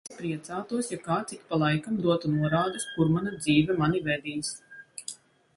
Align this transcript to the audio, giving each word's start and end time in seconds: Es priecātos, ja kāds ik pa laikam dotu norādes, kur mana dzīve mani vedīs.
Es 0.09 0.15
priecātos, 0.19 0.87
ja 0.93 0.97
kāds 1.01 1.35
ik 1.35 1.43
pa 1.51 1.59
laikam 1.63 1.99
dotu 2.07 2.31
norādes, 2.37 2.89
kur 2.95 3.13
mana 3.19 3.35
dzīve 3.37 3.77
mani 3.85 4.03
vedīs. 4.09 4.51